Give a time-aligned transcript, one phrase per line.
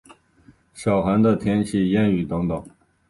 [0.73, 2.65] 小寒的天气谚语等等。